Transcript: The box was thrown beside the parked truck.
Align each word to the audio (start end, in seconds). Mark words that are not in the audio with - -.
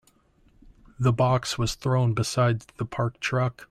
The 0.99 1.13
box 1.13 1.59
was 1.59 1.75
thrown 1.75 2.15
beside 2.15 2.61
the 2.77 2.85
parked 2.85 3.21
truck. 3.21 3.59